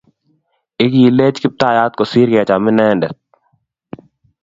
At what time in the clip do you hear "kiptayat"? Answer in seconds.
1.43-1.93